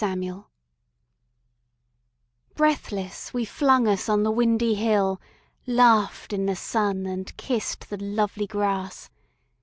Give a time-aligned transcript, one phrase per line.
[0.03, 0.49] The Hill
[2.55, 5.21] Breathless, we flung us on the windy hill,
[5.67, 9.11] Laughed in the sun, and kissed the lovely grass.